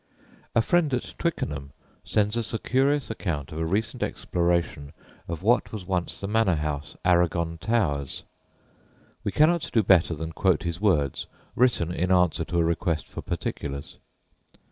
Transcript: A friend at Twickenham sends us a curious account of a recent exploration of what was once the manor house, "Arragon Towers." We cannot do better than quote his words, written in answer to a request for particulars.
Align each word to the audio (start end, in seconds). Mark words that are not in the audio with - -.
A 0.55 0.63
friend 0.63 0.91
at 0.95 1.13
Twickenham 1.19 1.73
sends 2.03 2.35
us 2.35 2.55
a 2.55 2.57
curious 2.57 3.11
account 3.11 3.51
of 3.51 3.59
a 3.59 3.65
recent 3.67 4.01
exploration 4.01 4.93
of 5.27 5.43
what 5.43 5.71
was 5.71 5.85
once 5.85 6.19
the 6.19 6.27
manor 6.27 6.55
house, 6.55 6.97
"Arragon 7.05 7.59
Towers." 7.59 8.23
We 9.23 9.31
cannot 9.31 9.69
do 9.71 9.83
better 9.83 10.15
than 10.15 10.31
quote 10.31 10.63
his 10.63 10.81
words, 10.81 11.27
written 11.55 11.91
in 11.91 12.11
answer 12.11 12.43
to 12.45 12.57
a 12.57 12.63
request 12.63 13.07
for 13.07 13.21
particulars. 13.21 13.97